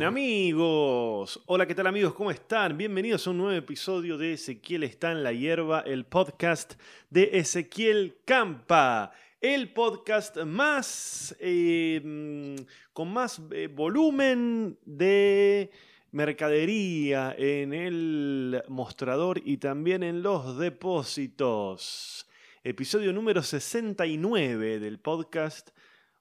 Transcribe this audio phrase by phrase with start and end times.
[0.00, 1.42] Bien, amigos.
[1.44, 2.14] Hola, ¿qué tal, amigos?
[2.14, 2.74] ¿Cómo están?
[2.74, 6.80] Bienvenidos a un nuevo episodio de Ezequiel está en la hierba, el podcast
[7.10, 9.12] de Ezequiel Campa.
[9.42, 11.36] El podcast más.
[11.38, 15.70] eh, mm, con más eh, volumen de
[16.12, 22.26] mercadería en el mostrador y también en los depósitos.
[22.64, 25.72] Episodio número 69 del podcast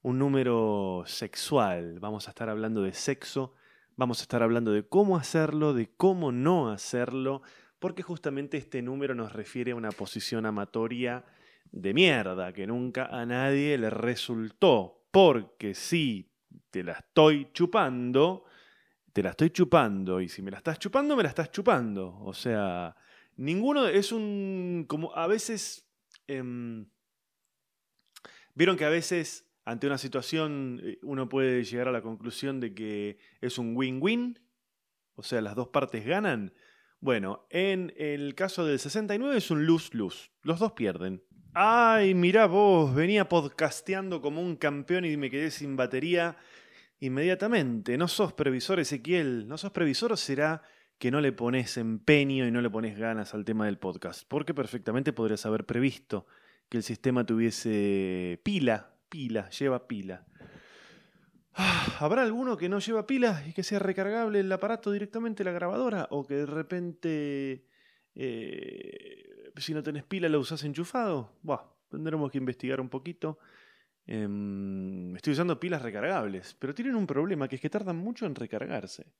[0.02, 2.00] un número sexual.
[2.00, 3.56] Vamos a estar hablando de sexo,
[4.00, 7.42] vamos a estar hablando de cómo hacerlo, de cómo no hacerlo,
[7.80, 11.26] porque justamente este número nos refiere a una posición amatoria
[11.70, 15.04] de mierda que nunca a nadie le resultó.
[15.12, 16.32] Porque si
[16.70, 18.46] te la estoy chupando,
[19.12, 20.22] te la estoy chupando.
[20.22, 22.20] Y si me la estás chupando, me la estás chupando.
[22.22, 22.96] O sea,
[23.36, 24.86] ninguno es un...
[24.88, 25.86] como a veces...
[26.26, 26.86] em,
[28.56, 32.74] Vieron que a veces ante una situación eh, uno puede llegar a la conclusión de
[32.74, 34.40] que es un win-win,
[35.14, 36.54] o sea, las dos partes ganan.
[37.00, 41.24] Bueno, en el caso del 69 es un lose-lose, los dos pierden.
[41.54, 46.36] Ay, mirá vos, venía podcasteando como un campeón y me quedé sin batería
[47.00, 47.96] inmediatamente.
[47.96, 49.48] ¿No sos previsor, Ezequiel?
[49.48, 50.64] ¿No sos previsor o será
[50.98, 54.28] que no le pones empeño y no le pones ganas al tema del podcast?
[54.28, 56.26] Porque perfectamente podrías haber previsto
[56.70, 60.26] que el sistema tuviese pila pila, lleva pila.
[61.54, 65.52] Ah, ¿Habrá alguno que no lleva pila y que sea recargable el aparato directamente la
[65.52, 66.08] grabadora?
[66.12, 67.66] ¿O que de repente,
[68.16, 71.34] eh, si no tenés pila, lo usás enchufado?
[71.42, 73.40] Buah, tendremos que investigar un poquito.
[74.06, 78.36] Em, estoy usando pilas recargables, pero tienen un problema, que es que tardan mucho en
[78.36, 79.14] recargarse.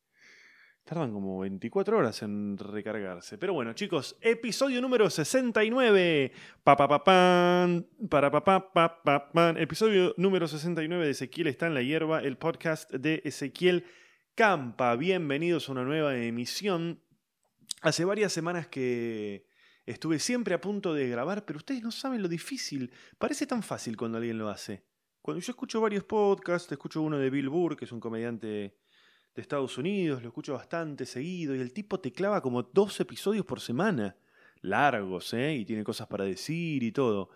[0.90, 3.38] Tardan como 24 horas en recargarse.
[3.38, 6.32] Pero bueno, chicos, episodio número 69.
[6.64, 9.56] Pa, pa, pa, pan, para, pa, pa, pa, pa, pan.
[9.58, 13.86] Episodio número 69 de Ezequiel está en la hierba, el podcast de Ezequiel
[14.34, 14.96] Campa.
[14.96, 17.04] Bienvenidos a una nueva emisión.
[17.84, 19.46] Hace varias semanas que
[19.86, 22.92] estuve siempre a punto de grabar, pero ustedes no saben lo difícil.
[23.20, 24.86] Parece tan fácil cuando alguien lo hace.
[25.22, 28.80] Cuando yo escucho varios podcasts, escucho uno de Bill Burr, que es un comediante
[29.36, 33.46] de Estados Unidos, lo escucho bastante seguido y el tipo te clava como dos episodios
[33.46, 34.16] por semana,
[34.62, 35.56] largos, ¿eh?
[35.56, 37.30] Y tiene cosas para decir y todo.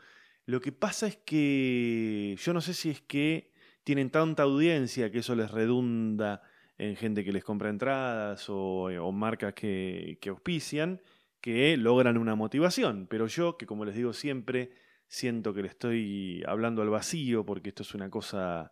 [0.46, 3.52] Lo que pasa es que yo no sé si es que
[3.84, 6.42] tienen tanta audiencia que eso les redunda
[6.78, 11.02] en gente que les compra entradas o, o marcas que, que auspician,
[11.40, 13.08] que logran una motivación.
[13.10, 14.72] Pero yo, que como les digo siempre,
[15.08, 18.72] siento que le estoy hablando al vacío porque esto es una cosa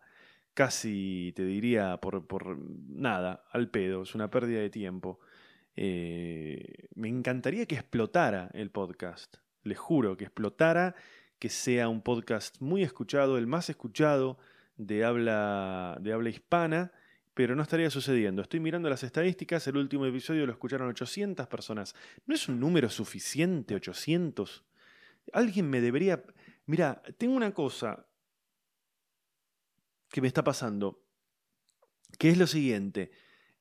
[0.54, 5.20] casi, te diría, por, por nada, al pedo, es una pérdida de tiempo.
[5.76, 10.94] Eh, me encantaría que explotara el podcast, les juro, que explotara,
[11.38, 14.38] que sea un podcast muy escuchado, el más escuchado
[14.76, 16.92] de habla, de habla hispana,
[17.34, 18.42] pero no estaría sucediendo.
[18.42, 21.94] Estoy mirando las estadísticas, el último episodio lo escucharon 800 personas.
[22.26, 24.64] ¿No es un número suficiente, 800?
[25.32, 26.22] Alguien me debería...
[26.66, 28.06] Mira, tengo una cosa,
[30.12, 31.02] que me está pasando,
[32.18, 33.10] que es lo siguiente.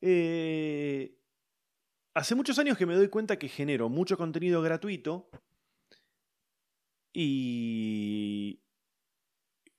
[0.02, 1.18] Eh,
[2.14, 5.30] hace muchos años que me doy cuenta que genero mucho contenido gratuito
[7.14, 8.62] y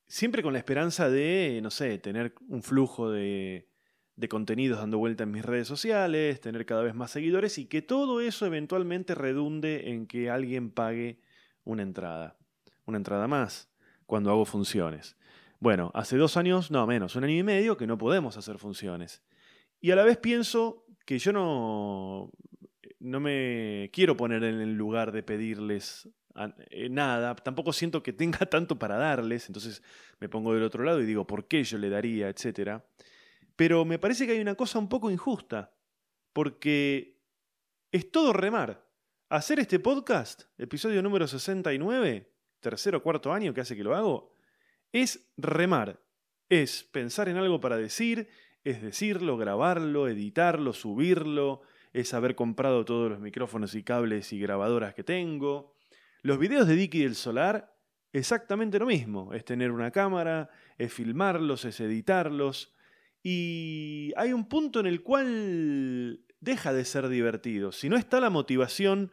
[0.07, 3.69] siempre con la esperanza de, no sé, tener un flujo de,
[4.17, 7.83] de contenidos dando vuelta en mis redes sociales, tener cada vez más seguidores y que
[7.83, 11.21] todo eso eventualmente redunde en que alguien pague
[11.65, 12.39] una entrada,
[12.87, 13.71] una entrada más,
[14.07, 15.17] cuando hago funciones.
[15.63, 19.23] Bueno, hace dos años, no menos, un año y medio que no podemos hacer funciones.
[19.81, 22.33] Y a la vez pienso que yo no,
[22.99, 26.09] no me quiero poner en el lugar de pedirles
[26.69, 29.85] eh, nada, tampoco siento que tenga tanto para darles, entonces
[30.19, 32.85] me pongo del otro lado y digo, ¿por qué yo le daría, etcétera?
[33.55, 35.77] Pero me parece que hay una cosa un poco injusta,
[36.33, 37.23] porque
[37.93, 38.85] es todo remar.
[39.29, 44.32] Hacer este podcast, episodio número 69, tercero o cuarto año que hace que lo hago,
[44.93, 46.01] es remar,
[46.49, 48.29] es pensar en algo para decir,
[48.65, 51.63] es decirlo, grabarlo, editarlo, subirlo,
[51.93, 55.75] es haber comprado todos los micrófonos y cables y grabadoras que tengo.
[56.23, 57.75] Los videos de Dicky del Solar,
[58.13, 62.75] exactamente lo mismo, es tener una cámara, es filmarlos, es editarlos,
[63.23, 67.73] y hay un punto en el cual deja de ser divertido.
[67.73, 69.13] Si no está la motivación,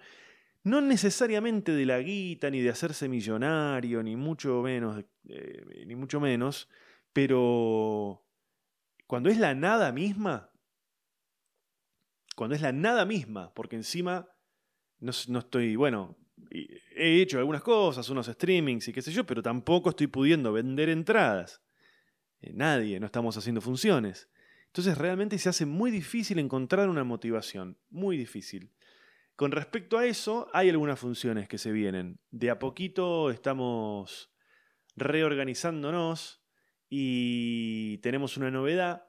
[0.63, 6.19] no necesariamente de la guita, ni de hacerse millonario, ni mucho menos, eh, ni mucho
[6.19, 6.69] menos,
[7.13, 8.25] pero
[9.07, 10.51] cuando es la nada misma,
[12.35, 14.29] cuando es la nada misma, porque encima
[14.99, 16.17] no, no estoy, bueno,
[16.51, 20.89] he hecho algunas cosas, unos streamings y qué sé yo, pero tampoco estoy pudiendo vender
[20.89, 21.61] entradas.
[22.41, 24.29] Eh, nadie, no estamos haciendo funciones.
[24.67, 28.71] Entonces realmente se hace muy difícil encontrar una motivación, muy difícil.
[29.39, 32.19] Con respecto a eso, hay algunas funciones que se vienen.
[32.29, 34.33] De a poquito estamos
[34.97, 36.43] reorganizándonos
[36.89, 39.07] y tenemos una novedad.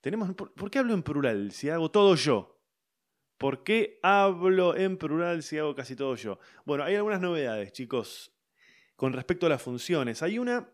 [0.00, 2.60] Tenemos, ¿por, qué hablo en plural si hago todo yo?
[3.38, 6.40] ¿Por qué hablo en plural si hago casi todo yo?
[6.64, 8.34] Bueno, hay algunas novedades, chicos,
[8.96, 10.20] con respecto a las funciones.
[10.24, 10.68] Hay una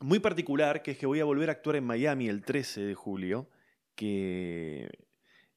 [0.00, 2.94] muy particular que es que voy a volver a actuar en Miami el 13 de
[2.94, 3.50] julio,
[3.94, 4.88] que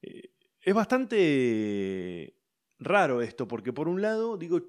[0.02, 0.33] eh,
[0.64, 2.36] es bastante
[2.78, 4.60] raro esto, porque por un lado digo,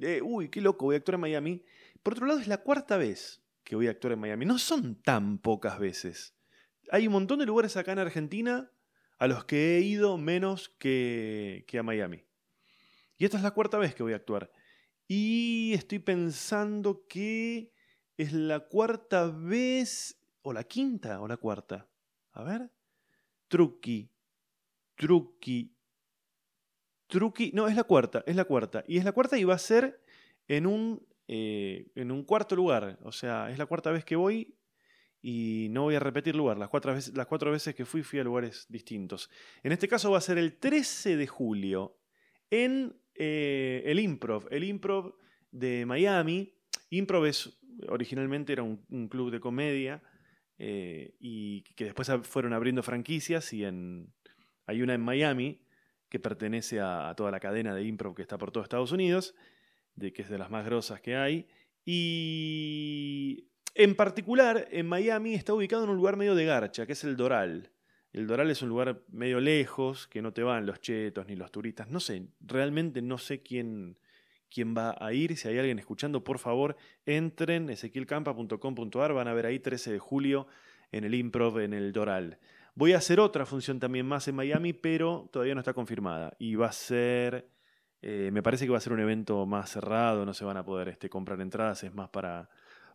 [0.00, 1.62] eh, uy, qué loco, voy a actuar en Miami.
[2.02, 4.46] Por otro lado, es la cuarta vez que voy a actuar en Miami.
[4.46, 6.34] No son tan pocas veces.
[6.90, 8.70] Hay un montón de lugares acá en Argentina
[9.18, 12.24] a los que he ido menos que, que a Miami.
[13.18, 14.50] Y esta es la cuarta vez que voy a actuar.
[15.08, 17.72] Y estoy pensando que
[18.16, 21.88] es la cuarta vez, o la quinta, o la cuarta.
[22.32, 22.70] A ver.
[23.48, 24.10] Truqui,
[24.96, 25.72] truqui,
[27.06, 27.52] truqui.
[27.54, 28.84] No, es la cuarta, es la cuarta.
[28.88, 30.02] Y es la cuarta y va a ser
[30.48, 32.98] en un eh, en un cuarto lugar.
[33.02, 34.54] O sea, es la cuarta vez que voy
[35.20, 36.56] y no voy a repetir lugar.
[36.56, 39.28] Las cuatro, veces, las cuatro veces que fui fui a lugares distintos.
[39.64, 41.98] En este caso va a ser el 13 de julio
[42.50, 44.46] en eh, el Improv.
[44.52, 45.16] El Improv
[45.50, 46.54] de Miami.
[46.90, 47.58] Improv es,
[47.88, 50.02] originalmente era un, club de comedia
[50.58, 54.14] eh, y que después fueron abriendo franquicias y en,
[54.66, 55.60] hay una en Miami
[56.08, 59.34] que pertenece a, toda la cadena de Improv que está por todo Estados Unidos
[59.94, 61.48] de que es de las más grosas que hay.
[61.84, 67.04] Y en particular, en Miami está ubicado en un lugar medio de garcha, que es
[67.04, 67.70] el Doral.
[68.12, 71.50] El Doral es un lugar medio lejos, que no te van los chetos ni los
[71.50, 71.88] turistas.
[71.88, 73.98] No sé, realmente no sé quién,
[74.50, 75.36] quién va a ir.
[75.36, 79.12] Si hay alguien escuchando, por favor, entren ezequielcampa.com.ar.
[79.12, 80.46] Van a ver ahí 13 de julio
[80.92, 82.38] en el Improv en el Doral.
[82.76, 86.36] Voy a hacer otra función también más en Miami, pero todavía no está confirmada.
[86.38, 87.50] Y va a ser
[88.02, 90.64] eh, me parece que va a ser un evento más cerrado, no se van a
[90.64, 92.48] poder este, comprar entradas, es más para,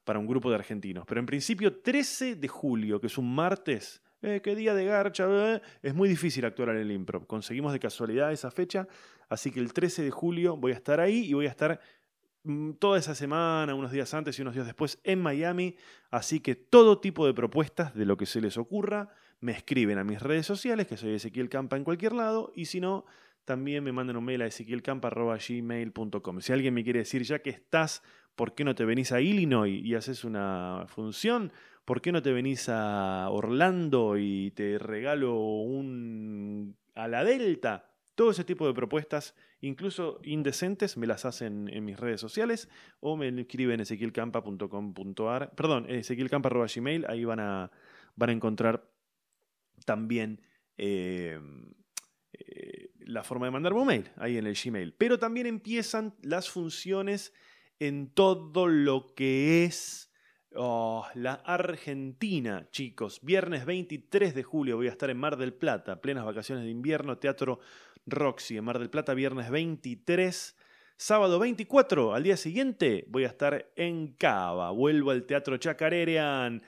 [0.03, 1.05] para un grupo de argentinos.
[1.05, 5.27] Pero en principio, 13 de julio, que es un martes, eh, qué día de garcha,
[5.29, 7.25] eh, es muy difícil actuar en el improv.
[7.25, 8.87] Conseguimos de casualidad esa fecha,
[9.27, 11.81] así que el 13 de julio voy a estar ahí y voy a estar
[12.43, 15.75] mm, toda esa semana, unos días antes y unos días después en Miami,
[16.11, 19.09] así que todo tipo de propuestas de lo que se les ocurra,
[19.41, 22.79] me escriben a mis redes sociales, que soy Ezequiel Campa en cualquier lado, y si
[22.79, 23.05] no,
[23.43, 26.41] también me mandan un mail a ezequielcampa.gmail.com.
[26.41, 28.03] Si alguien me quiere decir, ya que estás,
[28.35, 31.51] ¿por qué no te venís a Illinois y haces una función?
[31.85, 37.87] ¿Por qué no te venís a Orlando y te regalo un a la Delta?
[38.13, 43.17] Todo ese tipo de propuestas, incluso indecentes, me las hacen en mis redes sociales o
[43.17, 47.71] me escriben ezequielcampa.com.ar, perdón, ezequielcampa.gmail, ahí van a,
[48.15, 48.90] van a encontrar
[49.85, 50.41] también
[50.77, 51.39] eh,
[52.33, 54.93] eh, la forma de mandarme un mail ahí en el Gmail.
[54.93, 57.33] Pero también empiezan las funciones
[57.79, 60.11] en todo lo que es
[60.55, 63.19] oh, la Argentina, chicos.
[63.21, 67.17] Viernes 23 de julio voy a estar en Mar del Plata, plenas vacaciones de invierno,
[67.17, 67.59] Teatro
[68.05, 70.55] Roxy en Mar del Plata, viernes 23.
[70.95, 74.69] Sábado 24, al día siguiente, voy a estar en Cava.
[74.69, 76.61] Vuelvo al Teatro Chacarerean.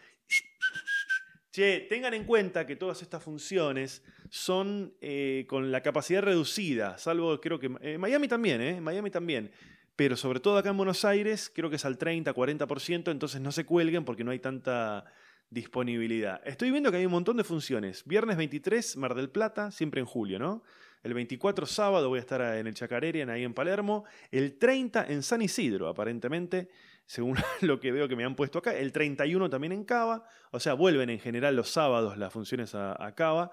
[1.53, 7.39] Che, tengan en cuenta que todas estas funciones son eh, con la capacidad reducida, salvo
[7.39, 8.81] creo que eh, Miami también, ¿eh?
[8.81, 9.51] Miami también.
[9.95, 13.51] Pero sobre todo acá en Buenos Aires, creo que es al 30, 40%, entonces no
[13.51, 15.05] se cuelguen porque no hay tanta
[15.51, 16.41] disponibilidad.
[16.43, 18.03] Estoy viendo que hay un montón de funciones.
[18.03, 20.63] Viernes 23, Mar del Plata, siempre en julio, ¿no?
[21.03, 24.05] El 24, sábado, voy a estar en el Chacarerian, ahí en Palermo.
[24.31, 26.69] El 30, en San Isidro, aparentemente,
[27.05, 28.75] según lo que veo que me han puesto acá.
[28.75, 30.23] El 31 también en Cava.
[30.51, 33.51] O sea, vuelven en general los sábados las funciones a, Cava.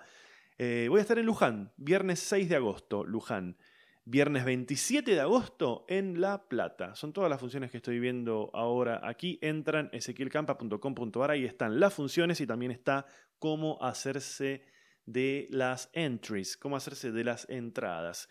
[0.58, 3.56] Eh, voy a estar en Luján, viernes 6 de agosto, Luján.
[4.04, 6.94] Viernes 27 de agosto en La Plata.
[6.96, 9.38] Son todas las funciones que estoy viendo ahora aquí.
[9.42, 13.06] Entran ezequielcampa.com.ar, ahí están las funciones y también está
[13.38, 14.64] cómo hacerse
[15.06, 18.28] de las entries, cómo hacerse de las entradas.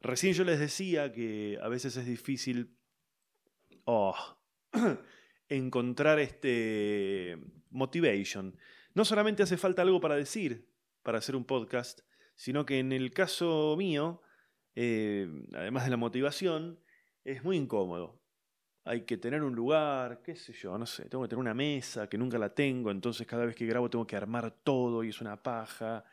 [0.00, 2.76] Recién yo les decía que a veces es difícil
[3.84, 4.16] oh,
[5.48, 7.38] encontrar este
[7.70, 8.56] motivation.
[8.94, 10.68] No solamente hace falta algo para decir,
[11.02, 12.00] para hacer un podcast,
[12.34, 14.22] sino que en el caso mío,
[14.74, 16.80] eh, además de la motivación,
[17.24, 18.20] es muy incómodo.
[18.84, 22.08] Hay que tener un lugar, qué sé yo, no sé, tengo que tener una mesa
[22.08, 25.20] que nunca la tengo, entonces cada vez que grabo tengo que armar todo y es
[25.20, 26.04] una paja.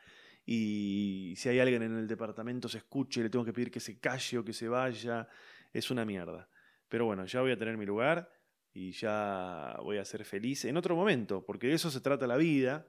[0.46, 4.00] Y si hay alguien en el departamento se escuche, le tengo que pedir que se
[4.00, 5.28] calle o que se vaya,
[5.74, 6.48] es una mierda.
[6.88, 8.39] Pero bueno, ya voy a tener mi lugar
[8.80, 12.38] y ya voy a ser feliz en otro momento, porque de eso se trata la
[12.38, 12.88] vida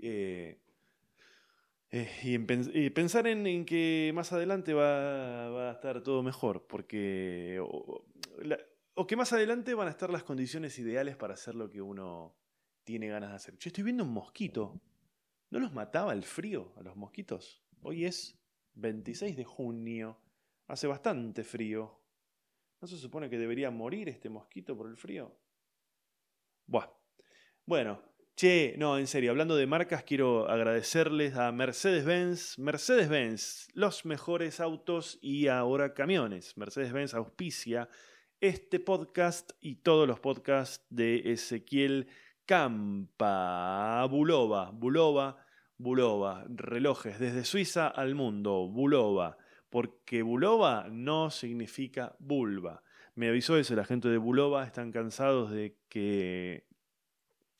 [0.00, 0.58] eh,
[1.90, 7.60] eh, y, pensar en, que más adelante va, a estar todo mejor, porque...
[7.62, 8.06] O,
[8.94, 12.34] o, que más adelante van a estar las condiciones ideales para hacer lo que uno
[12.82, 13.58] tiene ganas de hacer.
[13.58, 14.80] Yo estoy viendo un mosquito.
[15.50, 17.62] ¿No los mataba el frío a los mosquitos?
[17.82, 18.38] Hoy es
[18.76, 20.18] 26 de junio.
[20.66, 22.03] Hace bastante frío.
[22.84, 25.34] ¿No se supone que debería morir este mosquito por el frío?
[26.66, 26.86] Buah.
[27.64, 28.02] Bueno,
[28.36, 32.58] che, no, en serio, hablando de marcas, quiero agradecerles a Mercedes-Benz.
[32.58, 36.58] Mercedes-Benz, los mejores autos y ahora camiones.
[36.58, 37.88] Mercedes-Benz auspicia
[38.38, 42.08] este podcast y todos los podcasts de Ezequiel
[42.44, 44.06] Campa.
[44.10, 45.42] Bulova, Bulova,
[45.78, 46.44] Bulova.
[46.50, 48.68] Relojes desde Suiza al mundo.
[48.68, 49.38] Bulova
[49.74, 52.84] porque Bulova no significa vulva.
[53.16, 56.68] Me avisó eso, la gente de Bulova están cansados de que,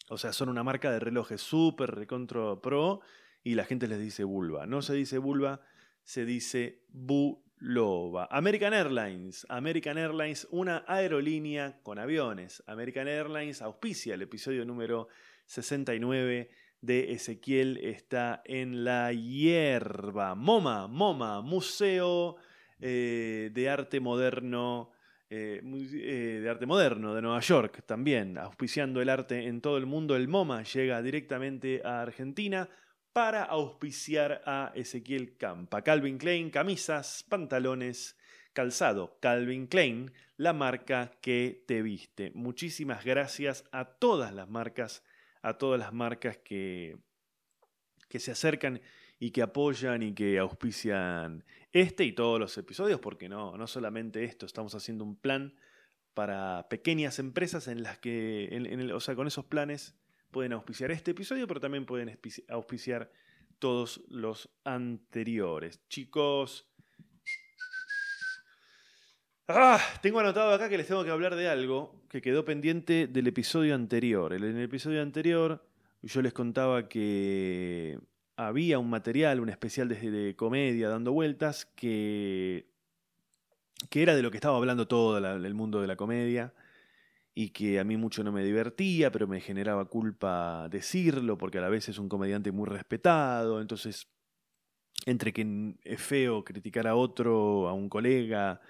[0.09, 3.00] o sea, son una marca de relojes súper recontra pro
[3.42, 4.64] y la gente les dice vulva.
[4.64, 5.62] No se dice vulva,
[6.04, 8.28] se dice Bulova.
[8.30, 12.62] American Airlines, American Airlines, una aerolínea con aviones.
[12.68, 15.09] American Airlines auspicia el episodio número
[15.47, 16.49] 69
[16.84, 20.34] de Ezequiel está en la hierba.
[20.34, 22.36] MoMA, MoMA, Museo
[22.80, 24.90] eh, de Arte Moderno.
[25.30, 29.86] Eh, eh, de arte moderno de Nueva York también, auspiciando el arte en todo el
[29.86, 30.14] mundo.
[30.14, 32.68] El MoMA llega directamente a Argentina
[33.12, 35.82] para auspiciar a Ezequiel Campa.
[35.82, 38.16] Calvin Klein, camisas, pantalones,
[38.52, 39.18] calzado.
[39.20, 42.30] Calvin Klein, la marca que te viste.
[42.34, 45.02] Muchísimas gracias a todas las marcas
[45.44, 46.96] a todas las marcas que,
[48.08, 48.80] que se acercan
[49.20, 54.24] y que apoyan y que auspician este y todos los episodios, porque no, no solamente
[54.24, 55.54] esto, estamos haciendo un plan
[56.14, 59.94] para pequeñas empresas en las que, en, o sea, con esos planes
[60.30, 63.12] pueden auspiciar este episodio, pero también pueden auspiciar
[63.58, 65.86] todos los anteriores.
[65.88, 66.72] Chicos,
[69.46, 73.26] Ah, tengo anotado acá que les tengo que hablar de algo que quedó pendiente del
[73.26, 74.32] episodio anterior.
[74.32, 75.62] En el episodio anterior
[76.00, 77.98] yo les contaba que
[78.36, 82.70] había un material, un especial de, comedia dando vueltas que,
[83.90, 86.54] que era de lo que estaba hablando todo el mundo de la comedia
[87.34, 91.60] y que a mí mucho no me divertía, pero me generaba culpa decirlo porque a
[91.60, 94.08] la vez es un comediante muy respetado, entonces
[95.04, 98.62] entre que es feo criticar a otro, a un colega,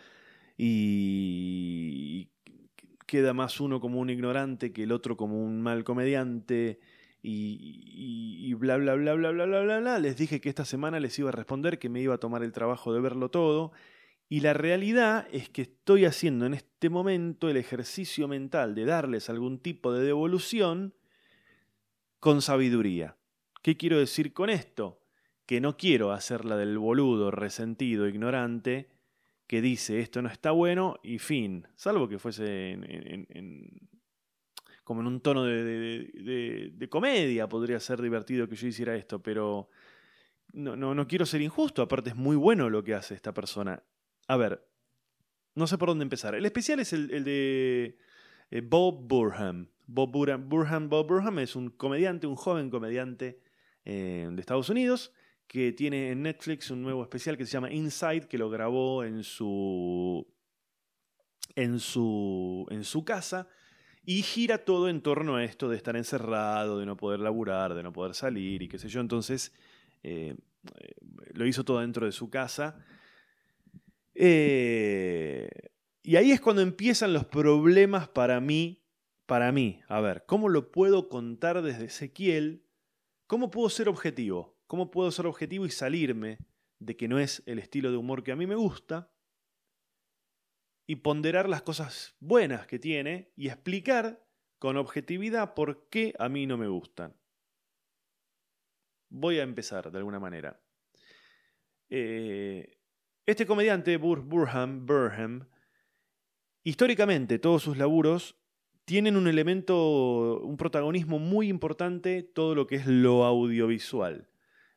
[0.57, 2.29] y
[3.07, 6.81] queda más uno como un ignorante que el otro como un mal comediante
[7.23, 9.99] y, bla bla bla bla bla bla bla bla.
[9.99, 12.53] Les dije que esta semana les iba a responder, que me iba a tomar el
[12.53, 13.73] trabajo de verlo todo.
[14.29, 19.31] Y la realidad es que estoy haciendo en este momento el ejercicio mental de darles
[19.31, 20.95] algún tipo de devolución
[22.21, 23.17] con sabiduría.
[23.63, 25.01] ¿Qué quiero decir con esto?
[25.47, 28.94] Que no quiero hacerla del boludo, resentido, ignorante,
[29.47, 31.67] que dice esto no está bueno y fin.
[31.75, 33.89] Salvo que fuese en,
[34.85, 39.69] como en un tono de, de, comedia, podría ser divertido que yo hiciera esto, pero
[40.53, 43.83] no, no, no quiero ser injusto, aparte es muy bueno lo que hace esta persona.
[44.29, 44.67] A ver,
[45.55, 46.35] no sé por dónde empezar.
[46.35, 47.99] El especial es el, de
[48.51, 49.71] eh, Bob Burham.
[49.87, 53.41] Bob Burham, Bob Burham es un comediante, un joven comediante
[53.85, 55.13] eh, de Estados Unidos
[55.47, 59.23] que tiene en Netflix un nuevo especial que se llama Inside, que lo grabó en
[59.23, 60.27] su,
[61.55, 63.49] en su, en su casa.
[64.07, 67.83] Y gira todo en torno a esto de estar encerrado, de no poder laburar, de
[67.83, 69.01] no poder salir y qué sé yo.
[69.01, 69.53] Entonces,
[70.03, 70.37] eh,
[70.79, 70.95] eh,
[71.33, 72.85] lo hizo todo dentro de su casa.
[74.15, 75.49] Eh,
[76.03, 78.83] y ahí es cuando empiezan los problemas para mí.
[79.27, 82.67] Para mí, a ver, ¿cómo lo puedo contar desde Ezequiel?
[83.27, 84.54] ¿Cómo puedo ser objetivo?
[84.67, 86.39] ¿Cómo puedo ser objetivo y salirme
[86.79, 89.11] de que no es el estilo de humor que a mí me gusta?
[90.87, 94.27] Y ponderar las cosas buenas que tiene y explicar
[94.59, 97.15] con objetividad por qué a mí no me gustan.
[99.11, 100.61] Voy a empezar de alguna manera.
[101.89, 102.79] Eh,
[103.27, 105.49] este comediante, Burham, Burham,
[106.65, 108.37] históricamente todos sus laburos
[108.85, 114.29] tienen un elemento, un protagonismo muy importante, todo lo que es lo audiovisual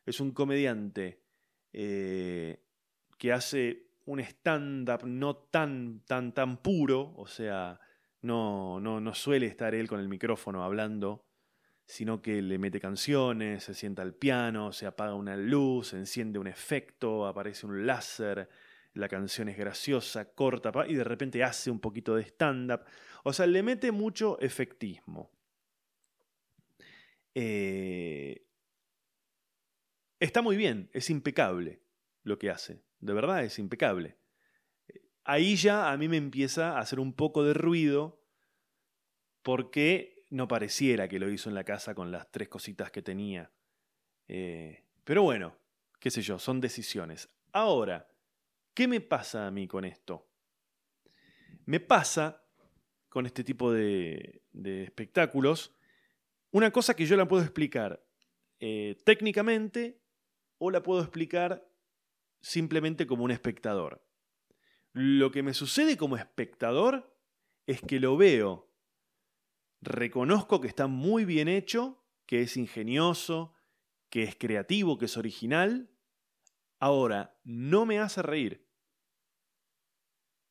[0.08, 1.22] es un comediante
[1.72, 2.62] eh,
[3.18, 7.78] que hace un stand-up no tan, tan, tan puro, o sea,
[8.22, 11.26] no, no, no suele estar él con el micrófono hablando,
[11.84, 16.38] sino que le mete canciones, se sienta al piano, se apaga una luz, se enciende
[16.38, 18.48] un efecto, aparece un láser,
[18.94, 22.80] la canción es graciosa, corta, y de repente hace un poquito de stand-up.
[23.24, 25.30] O sea, le mete mucho efectismo.
[27.34, 28.47] Eh,
[30.20, 31.82] está muy bien, es impecable
[32.22, 34.18] lo que hace, de verdad es impecable.
[35.24, 38.22] Ahí ya a mí me empieza a hacer un poco de ruido
[39.42, 43.50] porque no pareciera que lo hizo en la casa con las tres cositas que tenía.
[44.26, 45.56] Eh, pero bueno,
[46.00, 47.30] qué sé yo, son decisiones.
[47.52, 48.08] Ahora,
[48.74, 50.28] ¿qué me pasa a mí con esto?
[51.64, 52.42] Me pasa
[53.08, 55.74] con este tipo de, espectáculos
[56.50, 58.02] una cosa que yo la puedo explicar
[58.60, 60.00] eh, técnicamente
[60.58, 61.68] o la puedo explicar
[62.40, 64.04] simplemente como un espectador.
[64.92, 67.16] Lo que me sucede como espectador
[67.66, 68.72] es que lo veo,
[69.80, 73.54] reconozco que está muy bien hecho, que es ingenioso,
[74.10, 75.90] que es creativo, que es original.
[76.78, 78.66] Ahora, no me hace reír.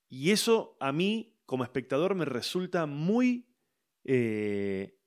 [0.10, 3.50] Y eso a mí, como espectador, me resulta muy...
[4.04, 4.98] Eh,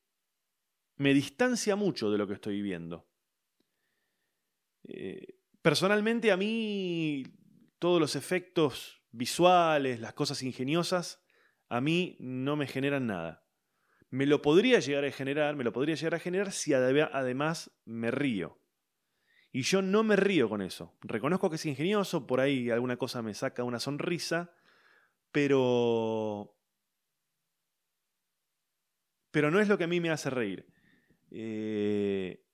[0.97, 3.10] me distancia mucho de lo que estoy viendo.
[4.93, 7.23] Eh, personalmente a mí
[7.79, 11.23] todos los efectos visuales, las cosas ingeniosas,
[11.69, 13.47] a mí no me generan nada.
[14.11, 18.11] Me lo podría llegar a generar, me lo podría llegar a generar si además me
[18.11, 18.61] río.
[19.53, 20.97] Y yo no me río con eso.
[21.03, 24.53] Reconozco que es ingenioso, por ahí alguna cosa me saca una sonrisa,
[25.31, 26.57] pero...
[29.31, 30.67] Pero no es lo que a mí me hace reír.
[31.31, 32.45] Eh,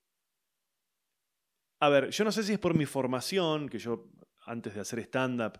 [1.79, 4.09] a ver, yo no sé si es por mi formación, que yo
[4.45, 5.59] antes de hacer stand-up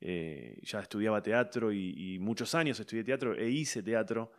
[0.00, 4.32] eh, ya estudiaba teatro y, muchos años estudié teatro e hice teatro.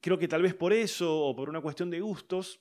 [0.00, 2.60] Creo que tal vez por eso o por una cuestión de gustos,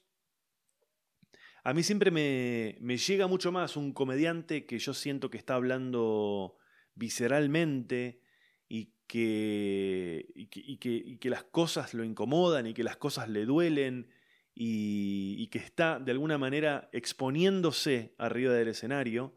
[1.64, 6.58] a mí siempre me, llega mucho más un comediante que yo siento que está hablando
[6.94, 8.22] visceralmente
[8.68, 14.08] y que, y que las cosas lo incomodan y que las cosas le duelen
[14.56, 19.34] y, que está de alguna manera exponiéndose arriba del escenario,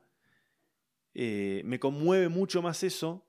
[1.14, 3.28] eh, me conmueve mucho más eso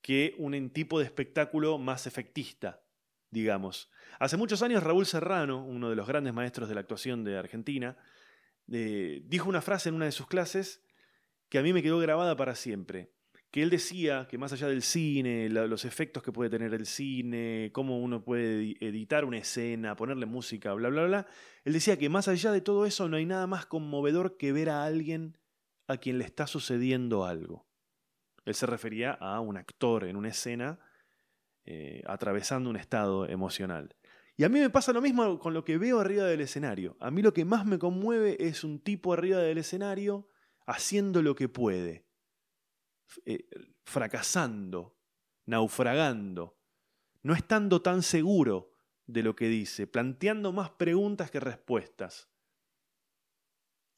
[0.00, 2.82] que un tipo de espectáculo más efectista,
[3.30, 3.90] digamos.
[4.18, 7.96] Hace muchos años Raúl Serrano, uno de los grandes maestros de la actuación de Argentina,
[8.72, 10.82] eh, dijo una frase en una de sus clases
[11.50, 13.13] que a mí me quedó grabada para siempre
[13.54, 17.70] que él decía que más allá del cine, los efectos que puede tener el cine,
[17.72, 21.26] cómo uno puede editar una escena, ponerle música, bla, bla, bla,
[21.62, 24.70] él decía que más allá de todo eso no hay nada más conmovedor que ver
[24.70, 25.38] a alguien
[25.86, 27.64] a quien le está sucediendo algo.
[28.44, 30.80] Él se refería a un actor en una escena
[31.64, 33.94] eh, atravesando un estado emocional.
[34.36, 36.96] Y a mí me pasa lo mismo con lo que veo arriba del escenario.
[36.98, 40.28] A mí lo que más me conmueve es un tipo arriba del escenario
[40.66, 42.03] haciendo lo que puede
[43.24, 43.48] eh,
[43.84, 44.98] fracasando,
[45.46, 46.58] naufragando,
[47.22, 48.72] no estando tan seguro
[49.06, 52.28] de lo que dice, planteando más preguntas que respuestas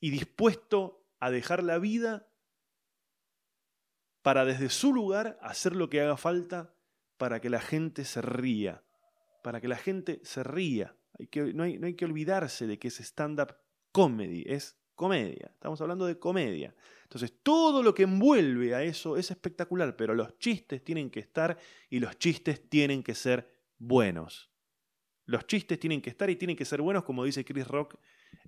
[0.01, 2.29] y dispuesto a dejar la vida
[4.23, 6.75] para desde su lugar hacer lo que haga falta
[7.16, 8.85] para que la gente se ría,
[9.42, 10.97] para que la gente se ría.
[11.55, 13.57] No, hay, no hay que olvidarse de que es stand-up
[13.92, 16.75] comedy, es comedia, estamos hablando de comedia.
[17.07, 21.57] Entonces, todo lo que envuelve a eso es espectacular, pero los chistes tienen que estar
[21.88, 24.51] y los chistes tienen que ser buenos.
[25.25, 27.95] Los chistes tienen que estar y tienen que ser buenos, como dice Chris Rock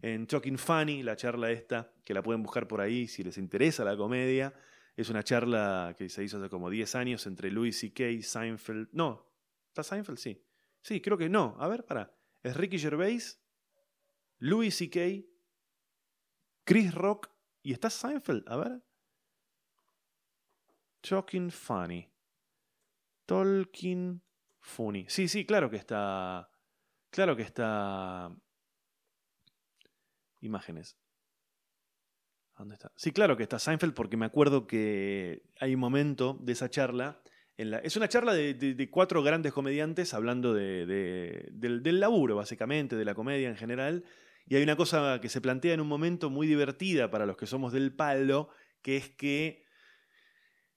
[0.03, 3.85] en Talking Funny, la charla esta, que la pueden buscar por ahí si les interesa
[3.85, 4.53] la comedia.
[4.97, 8.89] Es una charla que se hizo hace como 10 años entre Louis C.K., Seinfeld.
[8.91, 9.25] No,
[9.69, 10.19] ¿está Seinfeld?
[10.19, 10.45] Sí.
[10.83, 11.55] Sí, creo que no.
[11.61, 12.13] A ver, para.
[12.43, 13.41] Es Ricky Gervais,
[14.39, 15.29] Louis C.K.,
[16.65, 17.38] Chris Rock
[17.69, 18.49] y está Seinfeld.
[18.49, 18.81] A ver.
[21.03, 22.09] Talking Funny.
[23.27, 24.23] Talking
[24.59, 25.05] Funny.
[25.07, 26.49] Sí, sí, claro que está.
[27.11, 28.35] Claro que está.
[30.41, 30.97] Imágenes.
[32.57, 32.91] ¿Dónde está?
[32.97, 37.21] Sí, claro que está Seinfeld porque me acuerdo que hay un momento de esa charla.
[37.59, 43.51] Es una charla de, cuatro grandes comediantes hablando de, del laburo, básicamente, de la comedia
[43.51, 44.05] en general.
[44.49, 47.47] Y hay una cosa que se plantea en un momento muy divertida para los que
[47.47, 48.49] somos del palo,
[48.83, 49.65] que es que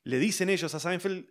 [0.03, 1.27] le dicen ellos a Seinfeld,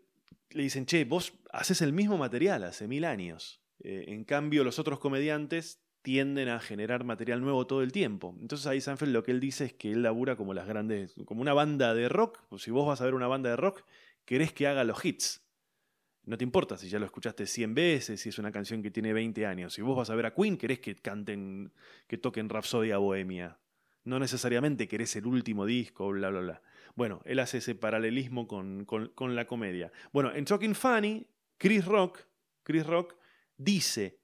[0.50, 3.60] le dicen, che, vos haces el mismo material hace mil años.
[3.82, 8.34] Eh, en cambio, los otros comediantes tienden a generar material nuevo todo el tiempo.
[8.40, 11.42] Entonces ahí Seinfeld lo que él dice es que él labura como las grandes, como
[11.42, 12.40] una banda de rock.
[12.58, 13.84] Si vos vas a ver una banda de rock,
[14.24, 15.42] querés que haga los hits.
[16.24, 19.12] No te importa si ya lo escuchaste 100 veces, si es una canción que tiene
[19.12, 19.74] 20 años.
[19.74, 21.72] Si vos vas a ver a Queen, querés que canten,
[22.06, 23.58] que toquen Rapsodia Bohemia.
[24.04, 26.62] No necesariamente querés el último disco, bla, bla, bla.
[26.94, 29.92] Bueno, él hace ese paralelismo con, con la comedia.
[30.12, 31.26] Bueno, en Talking Funny,
[31.58, 32.20] Chris Rock,
[32.62, 33.16] Chris Rock
[33.56, 34.19] dice,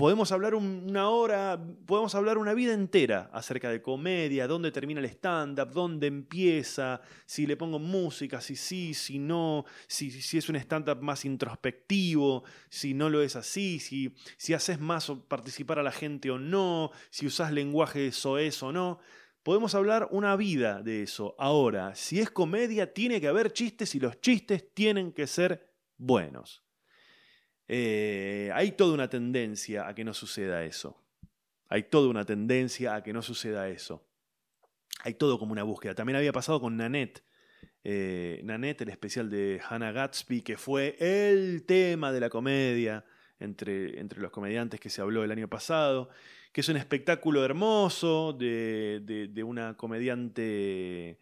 [0.00, 5.04] podemos hablar una hora, podemos hablar una vida entera acerca de comedia, dónde termina el
[5.04, 10.56] stand-up, dónde empieza, si le pongo música, si sí, si no, si, si es un
[10.56, 15.92] stand-up más introspectivo, si no lo es así, si, si haces más participar a la
[15.92, 19.00] gente o no, si usas lenguaje soez o no.
[19.42, 21.34] Podemos hablar una vida de eso.
[21.38, 26.62] Ahora, si es comedia, tiene que haber chistes y los chistes tienen que ser buenos.
[27.72, 31.00] Eh, hay toda una tendencia a que no suceda eso.
[31.68, 34.04] Hay toda una tendencia a que no suceda eso.
[35.04, 35.94] Hay todo como una búsqueda.
[35.94, 37.22] También había pasado con Nanette.
[37.84, 43.04] Eh, Nanette, el especial de Hannah Gatsby, que fue el tema de la comedia
[43.38, 46.10] entre, entre los comediantes que se habló el año pasado,
[46.50, 51.20] que es un espectáculo hermoso de, de una comediante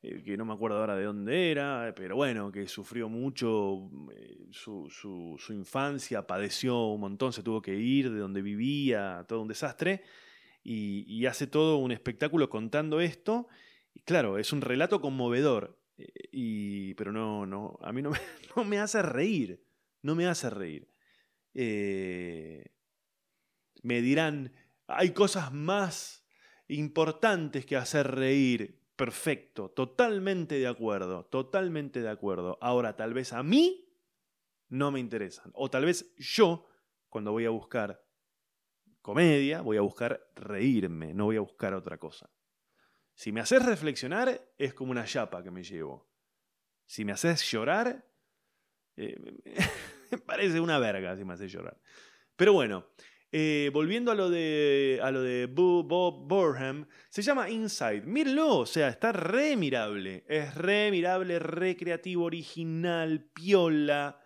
[0.00, 4.46] eh, que no me acuerdo ahora de dónde era, pero bueno, que sufrió mucho eh,
[4.52, 9.48] su, su, infancia, padeció un montón, se tuvo que ir de donde vivía, todo un
[9.48, 10.02] desastre,
[10.62, 13.48] y, hace todo un espectáculo contando esto.
[13.94, 18.18] Y claro, es un relato conmovedor, eh, y, pero no, no, a mí no me,
[18.56, 19.64] no me hace reír,
[20.02, 20.88] no me hace reír.
[23.82, 24.52] me dirán,
[24.86, 26.24] hay cosas más
[26.68, 28.77] importantes que hacer reír.
[28.98, 32.58] Perfecto, totalmente de acuerdo, totalmente de acuerdo.
[32.60, 33.88] Ahora, tal vez a mí
[34.70, 35.52] no me interesan.
[35.54, 36.66] O tal vez yo,
[37.08, 38.04] cuando voy a buscar
[39.00, 42.28] comedia, voy a buscar reírme, no voy a buscar otra cosa.
[43.14, 46.10] Si me haces reflexionar, es como una chapa que me llevo.
[46.84, 48.04] Si me haces llorar,
[48.96, 49.14] eh,
[50.26, 51.80] parece una verga si me haces llorar.
[52.34, 52.88] Pero bueno,
[53.30, 58.02] eh, volviendo a lo de, a lo de Bob Burham, se llama Inside.
[58.02, 60.24] Mírenlo, o sea, está re mirable.
[60.28, 64.22] Es re mirable, re creativo, original, piola.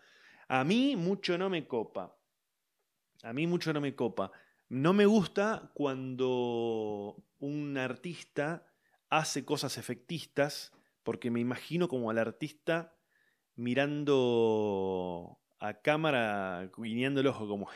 [0.49, 2.17] A mí mucho no me copa.
[3.23, 4.31] A mí mucho no me copa.
[4.69, 8.67] No me gusta cuando un artista
[9.11, 12.95] hace cosas efectistas, porque me imagino como al artista
[13.57, 17.69] mirando a cámara, guiñando el ojo como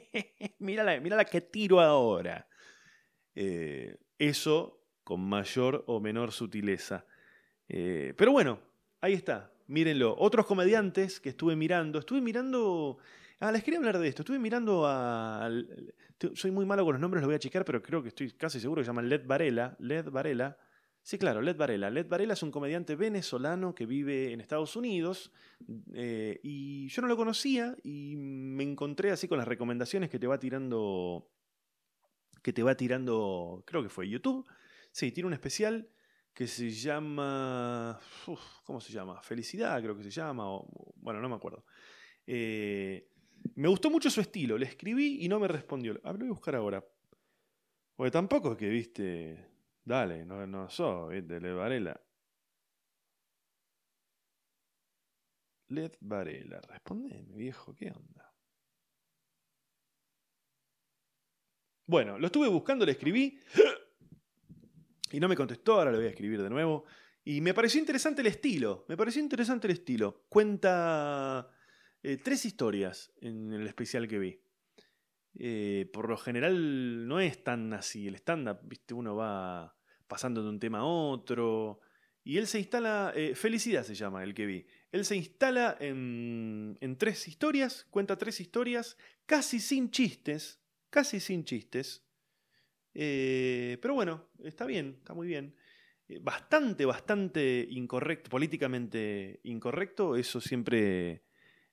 [0.58, 2.48] mírala, la que tiro ahora.
[3.34, 7.06] Eh, eso con mayor o menor sutileza.
[7.68, 8.60] Eh, pero bueno,
[9.00, 10.14] ahí está, mírenlo.
[10.18, 12.98] Otros comediantes que estuve mirando, estuve mirando...
[13.40, 14.22] Ah, les quería hablar de esto.
[14.22, 15.50] Estuve mirando a...
[16.34, 18.60] Soy muy malo con los nombres, los voy a checar, pero creo que estoy casi
[18.60, 19.76] seguro que se llama Led Varela.
[19.80, 20.56] Led Varela.
[21.02, 21.90] Sí, claro, Led Varela.
[21.90, 25.32] Led Varela es un comediante venezolano que vive en Estados Unidos
[25.94, 30.28] eh, y yo no lo conocía y me encontré así con las recomendaciones que te
[30.28, 31.28] va tirando,
[32.40, 34.46] que te va tirando, creo que fue YouTube.
[34.92, 35.88] Sí, tiene un especial
[36.32, 37.98] que se llama,
[38.64, 39.20] ¿cómo se llama?
[39.22, 40.44] Felicidad, creo que se llama,
[40.96, 41.64] bueno, no me acuerdo.
[42.26, 43.08] Eh,
[43.56, 46.00] me gustó mucho su estilo, le escribí y no me respondió.
[46.04, 46.84] Ah, lo voy a buscar ahora.
[47.96, 49.51] Porque tampoco es que, viste,
[49.84, 51.40] Dale, no, no soy ¿viste?
[51.40, 52.00] Led Varela.
[55.68, 58.32] Led Varela, respondeme, viejo, ¿qué onda?
[61.86, 63.38] Bueno, lo estuve buscando, le escribí
[65.10, 66.84] y no me contestó, ahora le voy a escribir de nuevo.
[67.24, 70.24] Y me pareció interesante el estilo, me pareció interesante el estilo.
[70.28, 71.50] Cuenta
[72.02, 74.42] eh, tres historias en el especial que vi.
[75.38, 78.06] Eh, por lo general no es tan así.
[78.06, 81.80] El stand-up, viste, uno va pasando de un tema a otro.
[82.24, 84.66] Y él se instala, eh, Felicidad se llama el que vi.
[84.92, 92.04] Él se instala en, tres historias, cuenta tres historias, casi sin chistes, casi sin chistes.
[92.94, 95.56] Eh, pero bueno, está bien, está muy bien.
[96.20, 101.24] bastante, bastante incorrecto, políticamente incorrecto, eso siempre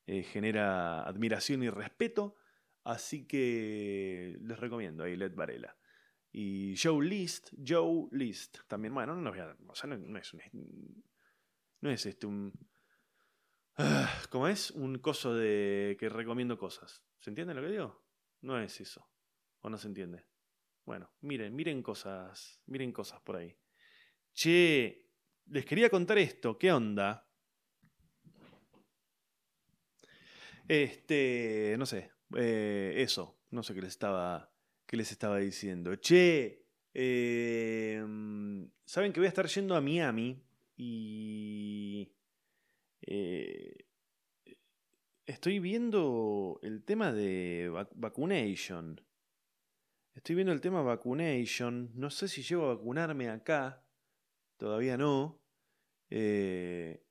[0.07, 2.37] genera admiración y respeto.
[2.83, 5.75] Así que les recomiendo ahí Led Varela.
[6.31, 11.03] Y Joe List, Joe List, también, bueno, no, o sea, no, es un,
[11.81, 12.53] no es este un...
[13.77, 14.71] Ah, ¿Cómo es?
[14.71, 17.03] Un coso de que recomiendo cosas.
[17.19, 18.03] ¿Se entiende lo que digo?
[18.41, 19.09] No es eso.
[19.61, 20.25] ¿O no se entiende?
[20.85, 23.57] Bueno, miren, miren cosas, miren cosas por ahí.
[24.33, 25.09] Che,
[25.47, 27.27] les quería contar esto, ¿qué onda?
[30.67, 34.51] Este, no sé, eh, eso, no sé qué les estaba,
[34.85, 35.95] qué les estaba diciendo.
[35.95, 40.41] Che, em, saben que voy a estar yendo a Miami
[40.77, 42.11] y
[43.01, 43.85] eh,
[45.25, 49.01] estoy viendo el tema de vacunation.
[50.15, 51.91] Estoy viendo el tema vacunation.
[51.95, 53.85] No sé si llego a vacunarme acá.
[54.57, 55.41] Todavía no.
[56.09, 57.05] Eh,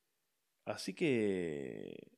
[0.64, 2.17] así que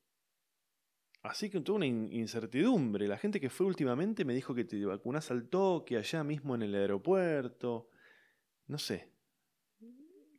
[1.23, 3.07] Así que toda una incertidumbre.
[3.07, 6.63] La gente que fue últimamente me dijo que te vacunas al toque, allá mismo en
[6.63, 7.89] el aeropuerto.
[8.67, 9.11] No sé.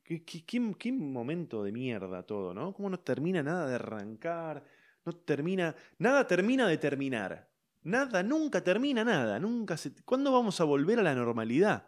[0.02, 2.74] Qué, qué, momento de mierda todo, ¿no?
[2.74, 4.64] ¿Cómo no termina nada de arrancar?
[5.04, 5.74] No termina.
[5.98, 7.48] Nada termina de terminar.
[7.84, 9.38] Nada, nunca termina nada.
[9.38, 9.92] Nunca se.
[10.04, 11.86] ¿Cuándo vamos a volver a la normalidad?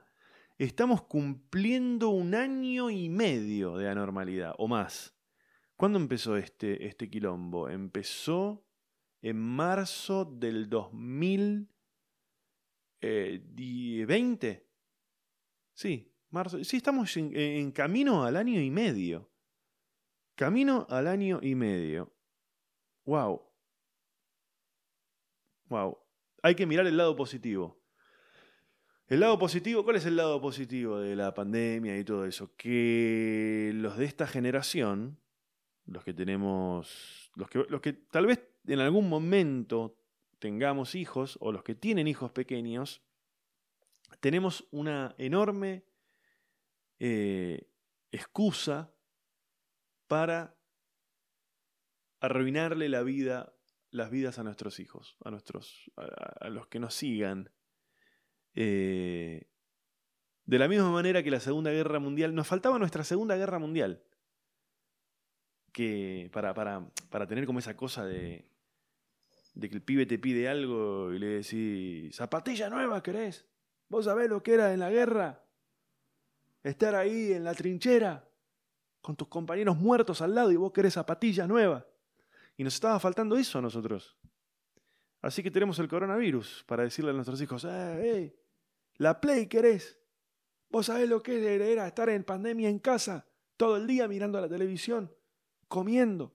[0.56, 5.16] Estamos cumpliendo un año y medio de anormalidad, o más.
[5.76, 7.68] ¿Cuándo empezó este, este quilombo?
[7.68, 8.64] Empezó
[9.24, 11.70] en marzo del 2020.
[13.00, 14.66] Eh,
[15.72, 16.62] sí, marzo.
[16.62, 19.30] Sí, estamos en, camino al año y medio.
[20.34, 22.14] Camino al año y medio.
[23.06, 23.40] Wow.
[25.70, 25.96] Wow.
[26.42, 27.82] Hay que mirar el lado positivo.
[29.06, 32.54] El lado positivo, ¿cuál es el lado positivo de la pandemia y todo eso?
[32.56, 35.18] Que los de esta generación,
[35.86, 39.98] los que tenemos, los que, los que tal vez en algún momento
[40.38, 43.02] tengamos hijos o los que tienen hijos pequeños,
[44.20, 45.84] tenemos una enorme
[46.98, 47.68] eh,
[48.10, 48.94] excusa
[50.06, 50.56] para
[52.20, 53.54] arruinarle la vida,
[53.90, 57.50] las vidas a nuestros hijos, a, nuestros, a, los que nos sigan.
[58.54, 59.48] Eh,
[60.46, 64.02] de la misma manera que la Segunda Guerra Mundial, nos faltaba nuestra Segunda Guerra Mundial.
[65.72, 68.46] Que para, para, para tener como esa cosa de,
[69.54, 73.46] de que el pibe te pide algo y le decís, zapatilla nueva querés.
[73.88, 75.44] ¿Vos sabés lo que era en la guerra?
[76.62, 78.28] Estar ahí en la trinchera
[79.00, 81.86] con tus compañeros muertos al lado y vos querés zapatilla nueva.
[82.56, 84.16] Y nos estaba faltando eso a nosotros.
[85.20, 88.36] Así que tenemos el coronavirus para decirle a nuestros hijos, eh,
[88.96, 89.98] la Play querés.
[90.68, 94.48] ¿Vos sabés lo que era estar en pandemia en casa todo el día mirando la
[94.48, 95.14] televisión,
[95.68, 96.34] comiendo?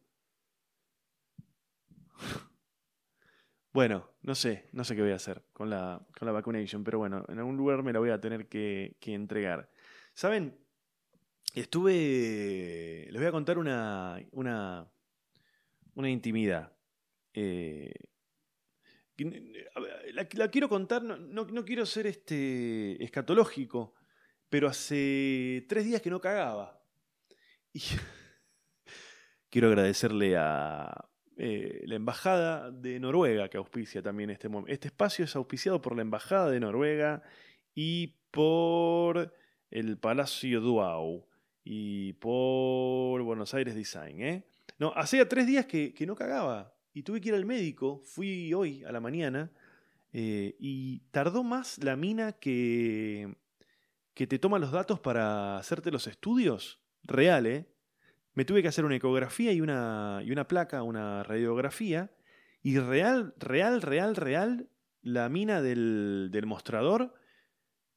[3.79, 6.41] Bueno, no sé, no sé qué voy a hacer con la, con la
[6.83, 9.71] pero bueno, en algún lugar me la voy a tener que, entregar.
[10.13, 10.59] ¿Saben?
[11.55, 13.07] Estuve.
[13.09, 14.21] Les voy a contar una.
[14.31, 14.85] una.
[15.93, 16.73] una intimidad.
[17.33, 17.93] Eh,
[20.11, 23.95] la, quiero contar, no, no, quiero ser este escatológico,
[24.49, 26.83] pero hace tres días que no cagaba.
[27.71, 27.79] Y
[29.49, 31.08] quiero agradecerle a,
[31.41, 34.73] eh, la Embajada de Noruega que auspicia también este momento.
[34.73, 37.23] Este espacio es auspiciado por la Embajada de Noruega
[37.73, 39.33] y por
[39.71, 41.25] el Palacio Duau
[41.63, 44.21] y por Buenos Aires Design.
[44.21, 44.43] ¿eh?
[44.79, 48.01] No, hacía tres días que, no cagaba y tuve que ir al médico.
[48.03, 49.49] Fui hoy a la mañana
[50.11, 53.33] eh, y tardó más la mina que,
[54.13, 56.81] que te toma los datos para hacerte los estudios.
[57.03, 57.65] Real, ¿eh?
[58.39, 62.09] Me tuve que hacer una ecografía y una, y una placa, una radiografía,
[62.63, 64.69] y real, real, real, real,
[65.01, 67.13] la mina del, del mostrador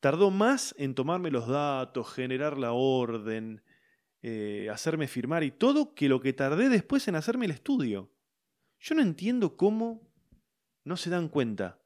[0.01, 3.63] tardó más en tomarme los datos, generar la orden,
[4.23, 8.11] eh, hacerme firmar y todo que lo que tardé después en hacerme el estudio.
[8.81, 10.13] Yo no entiendo cómo
[10.83, 11.81] no se dan cuenta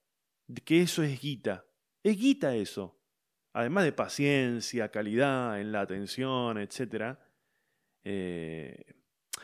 [0.47, 1.67] de que eso es guita.
[2.03, 2.99] Es guita eso.
[3.53, 7.26] Además de paciencia, calidad en la atención, etcétera
[8.09, 8.85] eh,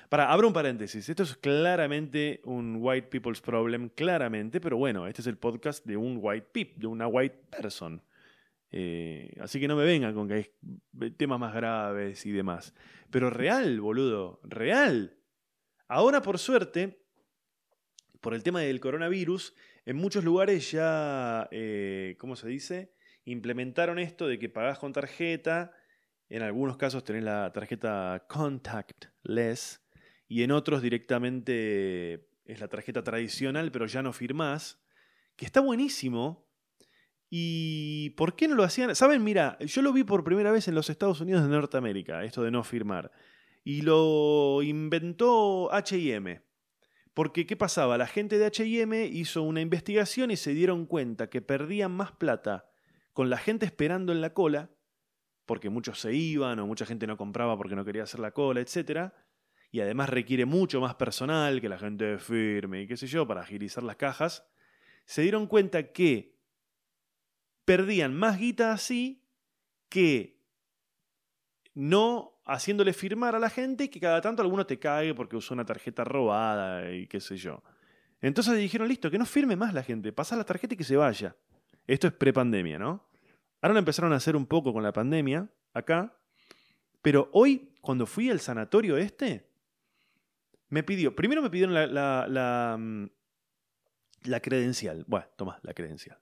[0.09, 1.09] para, abro un paréntesis.
[1.09, 5.97] Esto es claramente un white people's problem, claramente, pero bueno, este es el podcast de
[5.97, 8.01] un white peep, de una white person.
[8.71, 12.73] Eh, así que no me vengan con que hay temas más graves y demás.
[13.11, 15.19] Pero real, boludo, real.
[15.89, 17.03] Ahora, por suerte,
[18.21, 22.95] por el tema del coronavirus, en muchos lugares ya, eh, ¿cómo se dice?
[23.25, 25.73] Implementaron esto de que pagás con tarjeta
[26.33, 29.83] en algunos casos tenés la tarjeta contactless
[30.29, 34.83] y en otros directamente es la tarjeta tradicional, pero ya no firmás,
[35.37, 36.49] que está buenísimo.
[37.29, 38.97] ¿Y por qué no lo hacían?
[38.97, 42.43] Saben, mira, yo lo vi por primera vez en los Estados Unidos de Norteamérica, esto
[42.43, 43.13] de no firmar.
[43.63, 46.41] Y lo inventó HM.
[47.13, 47.99] Porque, ¿qué pasaba?
[47.99, 52.71] La gente de HM hizo una investigación y se dieron cuenta que perdían más plata
[53.13, 54.71] con la gente esperando en la cola
[55.47, 58.61] porque muchos se iban o mucha gente no compraba porque no quería hacer la cola,
[58.61, 59.13] etc.
[59.71, 63.43] Y además requiere mucho más personal que la gente firme y qué sé yo para
[63.43, 64.47] agilizar las cajas.
[65.05, 66.37] Se dieron cuenta que
[67.65, 69.25] perdían más guita así
[69.89, 70.41] que
[71.75, 75.55] no haciéndole firmar a la gente y que cada tanto alguno te cague porque usó
[75.55, 77.63] una tarjeta robada y qué sé yo.
[78.21, 80.97] Entonces dijeron, listo, que no firme más la gente, pasa la tarjeta y que se
[80.97, 81.37] vaya.
[81.87, 83.05] Esto es prepandemia, ¿no?
[83.63, 86.15] Ahora lo empezaron a hacer un poco con la pandemia, acá.
[87.01, 89.49] Pero hoy, cuando fui al sanatorio este,
[90.69, 92.79] me pidió, primero me pidieron la, la,
[94.25, 95.05] la credencial.
[95.07, 96.19] Bueno, toma la credencial.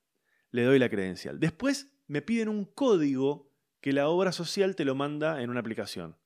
[0.51, 1.41] Le doy la credencial.
[1.41, 3.51] Después me piden un código
[3.81, 6.17] que la obra social te lo manda en una aplicación.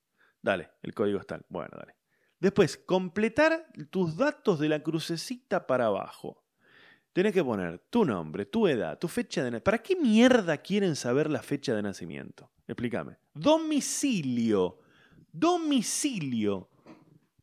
[0.42, 1.40] Dale, el código está.
[1.48, 1.94] Bueno, dale.
[2.40, 6.43] Después, completar tus datos de la crucecita para abajo.
[7.14, 9.64] Tenés que poner tu nombre, tu edad, tu fecha de nacimiento.
[9.64, 12.50] ¿Para qué mierda quieren saber la fecha de nacimiento?
[12.66, 13.18] Explícame.
[13.32, 14.80] Domicilio.
[15.30, 16.68] Domicilio.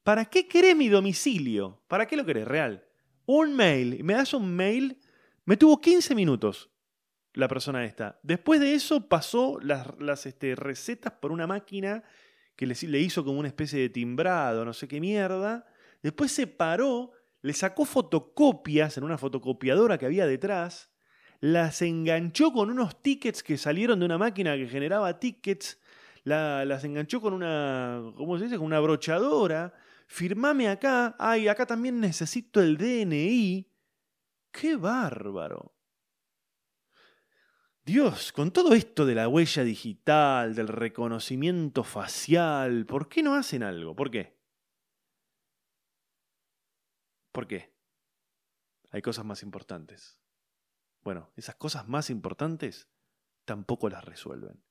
[0.03, 1.81] ¿Para qué querés mi domicilio?
[1.87, 2.45] ¿Para qué lo querés?
[2.45, 2.83] Real.
[3.25, 4.03] Un mail.
[4.03, 4.99] ¿Me das un mail?
[5.45, 6.69] Me tuvo 15 minutos
[7.33, 8.19] la persona esta.
[8.23, 12.03] Después de eso pasó las, este, recetas por una máquina
[12.57, 15.65] que le hizo como una especie de timbrado, no sé qué mierda.
[16.03, 20.91] Después se paró, le sacó fotocopias en una fotocopiadora que había detrás,
[21.39, 25.79] las enganchó con unos tickets que salieron de una máquina que generaba tickets,
[26.23, 28.57] las enganchó con una, ¿cómo se dice?
[28.57, 29.73] Con una brochadora.
[30.05, 31.15] Firmame acá.
[31.17, 33.67] Ay, acá también necesito el DNI.
[34.51, 35.73] ¡Qué bárbaro!
[37.83, 43.63] Dios, con todo esto de la huella digital, del reconocimiento facial, ¿por qué no hacen
[43.63, 43.95] algo?
[43.95, 44.40] ¿Por qué?
[47.31, 47.73] ¿Por qué?
[48.89, 50.19] Hay cosas más importantes.
[51.03, 52.89] Bueno, esas cosas más importantes
[53.45, 54.63] tampoco las resuelven.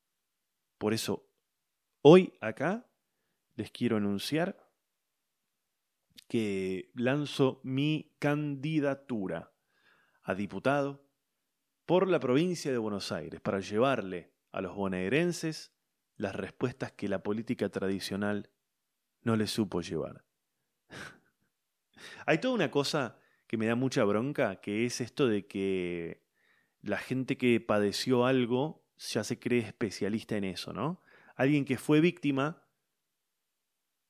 [0.78, 1.28] Por eso,
[2.02, 2.86] hoy acá
[3.56, 4.70] les quiero anunciar
[6.28, 9.52] que lanzo mi candidatura
[10.22, 11.04] a diputado
[11.86, 15.72] por la provincia de Buenos Aires para llevarle a los bonaerenses
[16.16, 18.50] las respuestas que la política tradicional
[19.22, 20.24] no les supo llevar.
[22.26, 26.24] Hay toda una cosa que me da mucha bronca, que es esto de que
[26.82, 31.02] la gente que padeció algo ya se cree especialista en eso, ¿no?
[31.36, 32.62] Alguien que fue víctima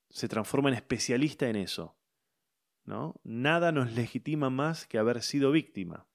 [0.09, 1.97] se transforma en especialista en eso,
[2.85, 3.21] ¿no?
[3.25, 6.11] Nada nos legitima más que haber sido víctima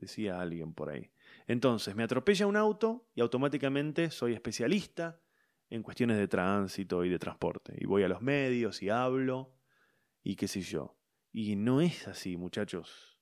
[0.00, 1.10] decía alguien por ahí.
[1.46, 5.20] Entonces, me atropella un auto y automáticamente soy especialista
[5.68, 7.74] en cuestiones de tránsito y de transporte.
[7.78, 9.54] Y voy a los medios y hablo
[10.22, 10.96] y qué sé yo.
[11.32, 13.18] Y no es así, muchachos.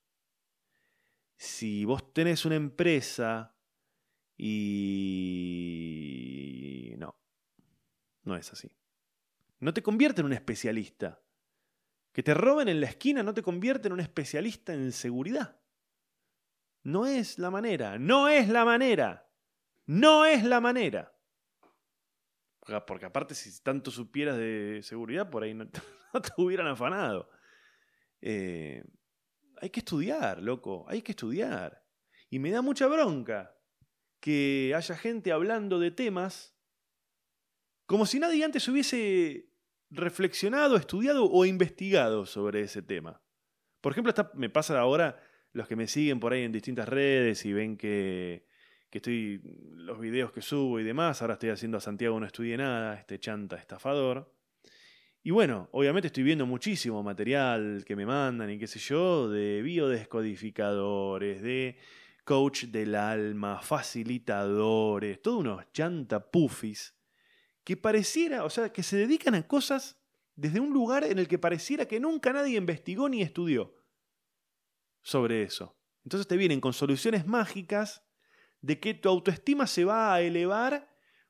[1.37, 3.55] Si vos tenés una empresa
[4.37, 5.75] y...
[6.97, 7.15] No,
[8.23, 8.75] no es así.
[9.59, 11.21] No te convierte en un especialista.
[12.11, 15.61] Que te roben en la esquina no te convierte en un especialista en seguridad.
[16.83, 19.29] No es la manera, no es la manera,
[19.85, 21.13] no es la manera.
[22.85, 25.79] Porque aparte si tanto supieras de seguridad, por ahí no, te
[26.37, 27.29] hubieran afanado.
[28.21, 28.83] Eh,
[29.61, 31.83] hay que estudiar, loco, hay que estudiar.
[32.29, 33.55] Y me da mucha bronca
[34.19, 36.55] que haya gente hablando de temas
[37.85, 39.49] como si nadie antes hubiese
[39.89, 43.21] reflexionado, estudiado o investigado sobre ese tema.
[43.81, 45.19] Por ejemplo, me pasa ahora
[45.53, 48.45] los que me siguen por ahí en distintas redes y ven que,
[48.89, 52.57] que estoy los videos que subo y demás, ahora estoy haciendo a Santiago no estudie
[52.57, 54.31] nada, este chanta estafador.
[55.21, 59.61] Y bueno, obviamente estoy viendo muchísimo material que me mandan y qué sé yo, de
[59.61, 61.77] biodescodificadores, de
[62.23, 66.95] coach del alma, facilitadores, todos unos chanta pufis
[67.63, 69.99] que pareciera, o sea, que se dedican a cosas
[70.35, 73.75] desde un lugar en el que pareciera que nunca nadie investigó ni estudió
[75.01, 75.77] sobre eso.
[76.03, 78.03] Entonces te vienen con soluciones mágicas
[78.61, 80.89] de que tu autoestima se va a elevar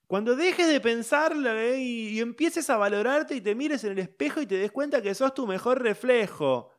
[0.09, 1.79] cuando dejes de pensarlo ¿eh?
[1.79, 5.13] y, empieces a valorarte y te mires en el espejo y te des cuenta que
[5.13, 6.73] sos tu mejor reflejo.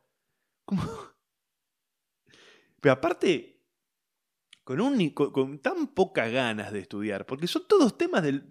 [2.81, 3.63] Pero aparte,
[4.65, 8.49] con, un, con, tan pocas ganas de estudiar, porque son todos temas del,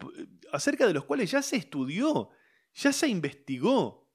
[0.50, 2.30] acerca de los cuales ya se estudió,
[2.72, 4.10] ya se investigó.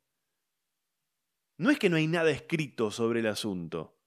[1.59, 4.01] No es que no hay nada escrito sobre el asunto.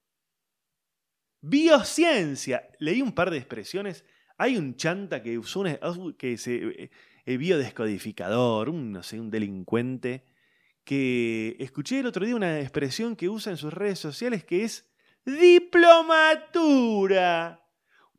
[1.39, 2.69] Biociencia.
[2.79, 4.03] Leí un par de expresiones.
[4.39, 5.79] Hay un chanta que usó una,
[6.17, 6.89] que se
[7.25, 10.25] eh, biodescodificador, un no sé, un delincuente
[10.83, 14.89] que escuché el otro día una expresión que usa en sus redes sociales que es
[15.23, 17.63] diplomatura.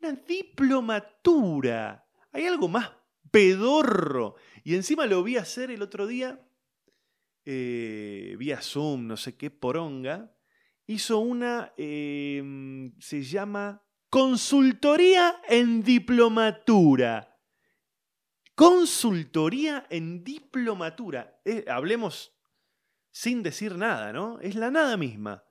[0.01, 2.07] Una diplomatura.
[2.33, 2.93] Hay algo más
[3.33, 4.37] pedorro.
[4.63, 6.41] Y encima lo vi hacer el otro día
[7.45, 10.33] eh, vía Zoom, no sé qué poronga
[10.91, 17.39] hizo una, em, se llama Consultoría en Diplomatura.
[18.57, 21.41] Consultoría en Diplomatura.
[21.45, 22.37] Eh, hablemos
[23.13, 24.41] sin decir nada, ¿no?
[24.41, 25.45] Es la nada misma.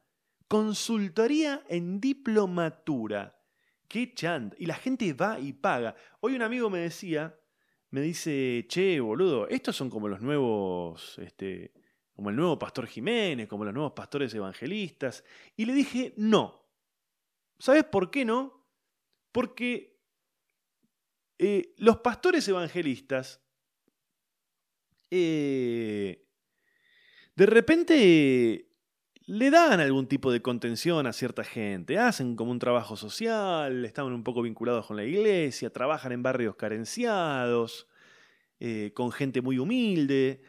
[0.50, 3.42] Consultoría en Diplomatura.
[3.88, 4.54] Qué chant.
[4.60, 5.96] Y la gente va y paga.
[6.20, 7.40] Hoy un amigo me decía,
[7.92, 11.72] me dice, che, boludo, estos son como los nuevos, este,
[12.12, 15.24] como el nuevo pastor Jiménez, como los nuevos pastores evangelistas.
[15.56, 16.59] Y le dije, no,
[17.60, 18.66] ¿Sabes por qué no?
[19.32, 20.00] Porque
[21.38, 23.42] eh, los pastores evangelistas
[25.12, 26.26] eh,
[27.36, 28.70] de repente
[29.26, 34.14] le dan algún tipo de contención a cierta gente, hacen como un trabajo social, estaban
[34.14, 37.88] un poco vinculados con la iglesia, trabajan en barrios carenciados,
[38.60, 40.42] eh, con gente muy humilde.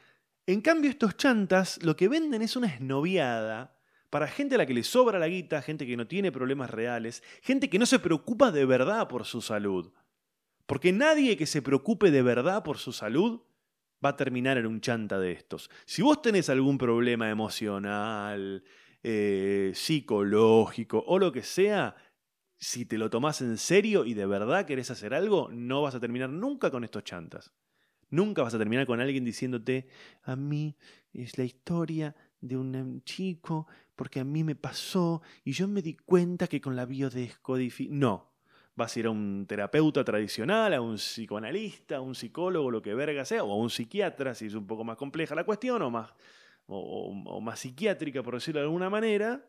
[0.47, 3.80] En cambio, estos chantas lo que venden es una esnoviada
[4.11, 7.23] para gente a la que le sobra la guita, gente que no tiene problemas reales,
[7.43, 9.93] gente que no se preocupa de verdad por su salud.
[10.67, 13.41] Porque nadie que se preocupe de verdad por su salud
[14.05, 15.71] va a terminar en un chanta de estos.
[15.85, 18.65] Si vos tenés algún problema emocional,
[19.03, 21.95] eh, psicológico o lo que sea,
[22.59, 26.01] si te lo tomás en serio y de verdad querés hacer algo, no vas a
[26.01, 27.53] terminar nunca con estos chantas.
[28.11, 29.89] Nunca vas a terminar con alguien diciéndote,
[30.23, 30.77] a mí
[31.13, 33.67] es la historia de un chico,
[34.01, 37.99] porque a mí me pasó y yo me di cuenta que con la biodescodificación...
[37.99, 38.33] No,
[38.75, 42.95] vas a ir a un terapeuta tradicional, a un psicoanalista, a un psicólogo, lo que
[42.95, 45.91] verga sea, o a un psiquiatra, si es un poco más compleja la cuestión, o
[45.91, 46.15] más,
[46.65, 49.47] o, más psiquiátrica, por decirlo de alguna manera.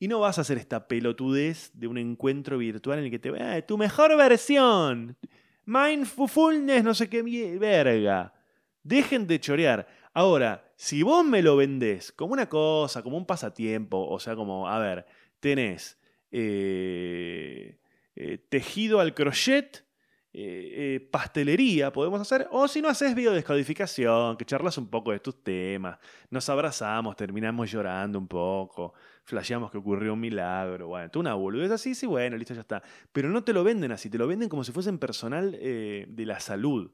[0.00, 3.30] Y no vas a hacer esta pelotudez de un encuentro virtual en el que te
[3.30, 5.16] vea tu mejor versión,
[5.64, 7.22] mindfulness, no sé qué
[7.56, 8.34] verga.
[8.82, 9.86] Dejen de chorear.
[10.12, 14.68] Ahora, si vos me lo vendés como una cosa, como un pasatiempo, o sea, como,
[14.68, 15.06] a ver,
[15.38, 15.98] tenés
[16.32, 17.78] eh,
[18.16, 19.84] eh, tejido al crochet,
[20.32, 25.44] eh, pastelería podemos hacer, o si no haces biodescodificación, que charlas un poco de tus
[25.44, 25.98] temas,
[26.28, 28.94] nos abrazamos, terminamos llorando un poco,
[29.24, 32.82] flasheamos que ocurrió un milagro, bueno, tú una boludez así, sí, bueno, listo, ya está.
[33.12, 36.40] Pero no te lo venden así, te lo venden como si fuesen personal de la
[36.40, 36.90] salud.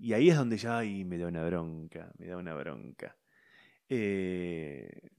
[0.00, 3.16] Y ahí es donde ya, ay, me da una bronca, me da una bronca.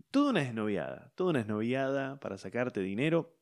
[0.10, 3.38] toda una esnoviada, toda una esnoviada para sacarte dinero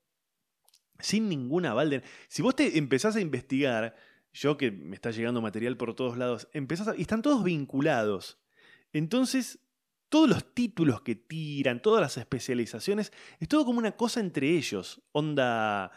[1.00, 3.96] sin ninguna aval Si vos te empezás a investigar,
[4.34, 8.40] yo que me está llegando material por todos lados, empezás y están todos vinculados.
[8.92, 9.60] Entonces,
[10.10, 15.02] todos los títulos que tiran, todas las especializaciones, es todo como una cosa entre ellos.
[15.12, 15.92] Onda,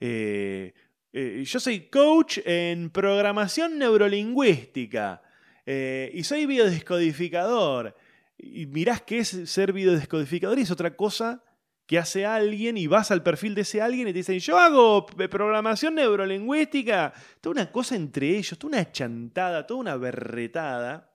[0.00, 0.74] eh,
[1.16, 5.22] eh, yo soy coach en programación neurolingüística
[5.64, 7.96] eh, y soy biodescodificador.
[8.36, 11.44] Y mirás que es ser biodescodificador y es otra cosa
[11.86, 15.06] que hace alguien y vas al perfil de ese alguien y te dicen, yo hago
[15.06, 17.12] programación neurolingüística.
[17.40, 21.14] Toda una cosa entre ellos, toda una chantada, toda una berretada.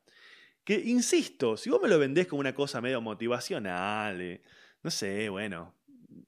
[0.63, 4.41] Que, insisto, si vos me lo vendés como una cosa medio motivacional, eh,
[4.81, 5.73] no sé, bueno,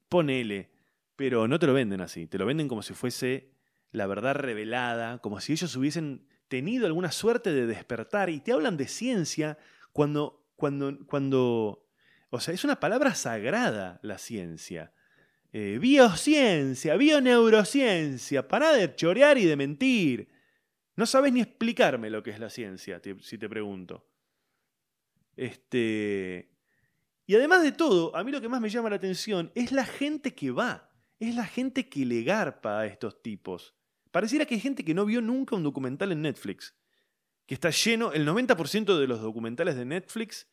[0.10, 0.72] ponele.
[1.16, 3.51] Pero no te lo venden así, te lo venden como si fuese
[3.92, 8.78] la verdad revelada, como si ellos hubiesen tenido alguna suerte de despertar y te hablan
[8.78, 9.58] de ciencia
[9.94, 11.88] cuando, cuando, cuando
[12.30, 14.94] o sea, es una palabra sagrada la ciencia.
[15.52, 20.30] Eh, biociencia, bioneurociencia, para de chorear y de mentir.
[20.96, 24.08] No sabes ni explicarme lo que es la ciencia, si te pregunto.
[25.36, 26.54] Este.
[27.26, 29.86] Y además de todo, a mí lo que más me llama la atención es la
[29.86, 30.90] gente que va.
[31.20, 33.76] Es la gente que le garpa a estos tipos.
[34.12, 36.76] Pareciera que hay gente que no vio nunca un documental en Netflix.
[37.46, 40.48] Que está lleno, el 90% de los documentales de Netflix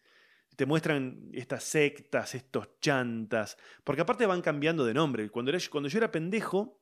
[0.56, 5.30] te muestran estas sectas, estos chantas, porque aparte van cambiando de nombre.
[5.30, 6.80] Cuando, cuando yo era pendejo,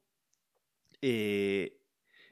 [1.03, 1.79] eh,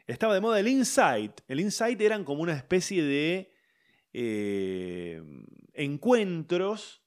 [0.06, 1.40] estaba de moda el Insight.
[1.48, 3.52] El Insight eran como una especie de
[4.14, 5.22] eh,
[5.74, 7.02] encuentros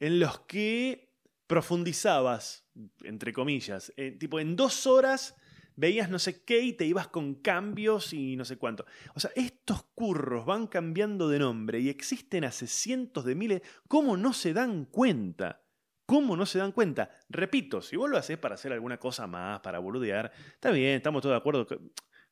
[0.00, 1.12] en los que
[1.46, 2.64] profundizabas,
[3.02, 5.36] entre comillas, tipo en dos horas
[5.76, 8.84] veías no sé qué y te ibas con cambios y no sé cuánto.
[9.14, 13.62] O sea, estos curros van cambiando de nombre y existen hace cientos de miles.
[13.88, 15.62] ¿Cómo no se dan cuenta?
[16.06, 17.10] ¿Cómo no se dan cuenta?
[17.28, 21.22] Repito, si vos lo haces para hacer alguna cosa más, para boludear, está bien, estamos
[21.22, 21.66] todos de acuerdo.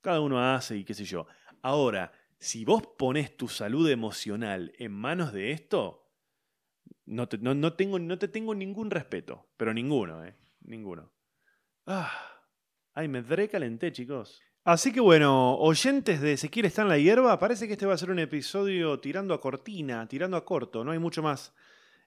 [0.00, 1.26] Cada uno hace y qué sé yo.
[1.62, 6.10] Ahora, si vos pones tu salud emocional en manos de esto,
[7.06, 9.48] no te, no, tengo, no te tengo ningún respeto.
[9.56, 10.34] Pero ninguno, ¿eh?
[10.62, 11.12] Ninguno.
[11.86, 12.29] Ah.
[13.00, 14.42] Ay, me calenté, chicos.
[14.62, 17.96] Así que bueno, oyentes de Ezequiel está en la hierba, parece que este va a
[17.96, 21.54] ser un episodio tirando a cortina, tirando a corto, no hay mucho más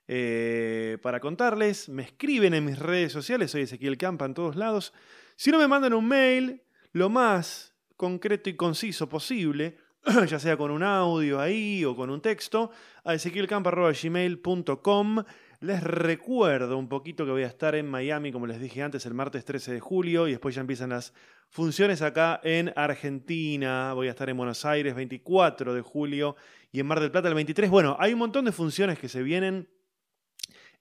[0.07, 1.89] eh, para contarles.
[1.89, 4.93] Me escriben en mis redes sociales, soy Ezequiel Campa en todos lados.
[5.35, 9.79] Si no me mandan un mail, lo más concreto y conciso posible,
[10.29, 12.69] ya sea con un audio ahí o con un texto,
[13.03, 15.23] a ezequielcampa.gmail.com.
[15.63, 19.13] Les recuerdo un poquito que voy a estar en Miami, como les dije antes, el
[19.13, 21.13] martes 13 de julio y después ya empiezan las
[21.47, 23.93] funciones acá en Argentina.
[23.93, 26.35] Voy a estar en Buenos Aires 24 de julio
[26.73, 27.69] y en Mar del Plata el 23.
[27.69, 29.69] Bueno, hay un montón de funciones que se vienen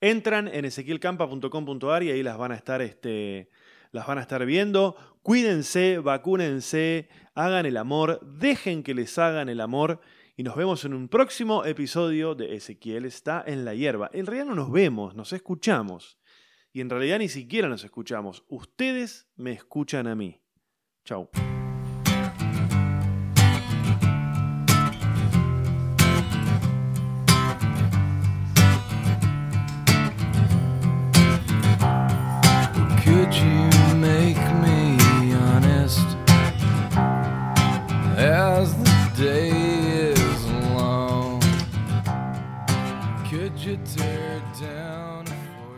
[0.01, 3.51] Entran en ezequielcampa.com.ar y ahí las van a estar, este,
[3.93, 4.97] las van a estar viendo.
[5.23, 10.01] Cuídense, vacúnense, hagan el amor, dejen que les hagan el amor.
[10.35, 14.09] Y nos vemos en un próximo episodio de Ezequiel está en la hierba.
[14.15, 16.19] En realidad no nos vemos, nos escuchamos.
[16.73, 18.45] Y en realidad ni siquiera nos escuchamos.
[18.49, 20.41] Ustedes me escuchan a mí.
[21.05, 21.29] Chau.